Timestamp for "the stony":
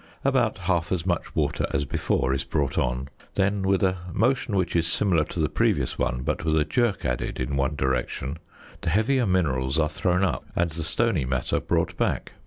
10.71-11.23